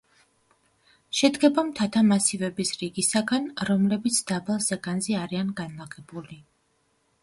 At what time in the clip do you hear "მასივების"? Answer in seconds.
2.09-2.73